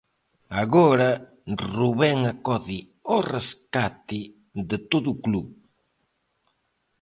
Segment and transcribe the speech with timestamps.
[0.63, 1.09] Agora,
[1.75, 4.19] Rubén acode ao rescate
[4.69, 5.47] de todo o club.